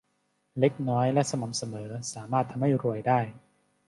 [0.59, 3.19] เล็กน้อยและสม่ำเสมอสามารถทำให้รวยได้